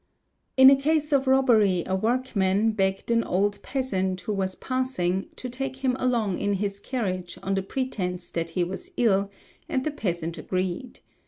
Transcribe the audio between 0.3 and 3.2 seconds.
* In a case of robbery a workman begged